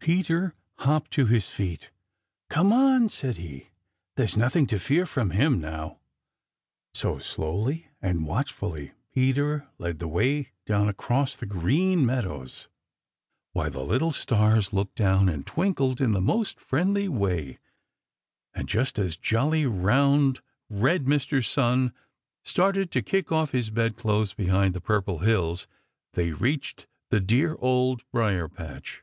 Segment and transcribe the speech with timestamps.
[0.00, 1.90] Peter hopped to his feet.
[2.50, 3.70] "Come on," said he.
[4.16, 5.98] "There's nothing to fear from him now."
[6.92, 12.68] So slowly and watchfully Peter led the way down across the Green Meadows
[13.54, 17.58] while the little Stars looked down and twinkled in the most friendly way,
[18.52, 21.42] and just as jolly, round, red Mr.
[21.42, 21.94] Sun
[22.44, 25.66] started to kick off his bedclothes behind the Purple Hills
[26.12, 29.02] they reached the dear Old Briar patch.